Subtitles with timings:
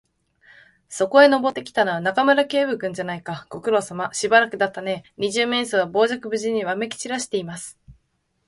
[0.89, 3.45] そこへ登ってきたのは、中村警部君じゃないか。
[3.49, 4.11] ご苦労さま。
[4.15, 5.11] しばらくだったねえ。
[5.17, 7.77] 二十面相は傍若無人にわめきちらしています。